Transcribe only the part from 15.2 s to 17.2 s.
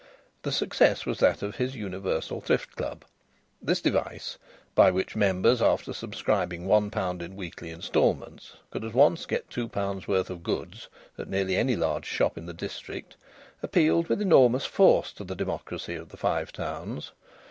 the democracy of the Five Towns.